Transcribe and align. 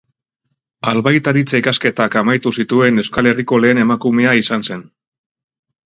Albaitaritza 0.91 1.61
ikasketak 1.63 2.17
amaitu 2.23 2.55
zituen 2.63 2.99
Euskal 3.05 3.33
Herriko 3.33 3.63
lehen 3.63 3.87
emakumea 3.87 4.37
izan 4.45 4.71
zen. 4.71 4.87